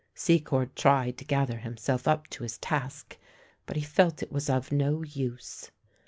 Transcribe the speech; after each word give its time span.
Secord 0.15 0.75
tried 0.75 1.19
to 1.19 1.25
gather 1.25 1.57
him 1.59 1.77
self 1.77 2.07
up 2.07 2.27
to 2.31 2.41
his 2.41 2.57
task, 2.57 3.19
but 3.67 3.75
he 3.77 3.83
felt 3.83 4.23
it 4.23 4.31
was 4.31 4.49
of 4.49 4.71
no 4.71 5.03
use. 5.03 5.69